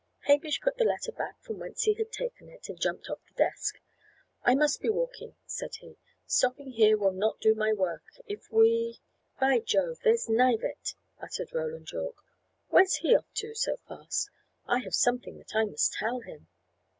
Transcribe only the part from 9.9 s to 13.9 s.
there's Knivett!" uttered Roland Yorke. "Where's he off to, so